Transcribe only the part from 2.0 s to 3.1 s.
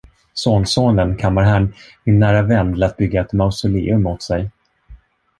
min nära vän, lät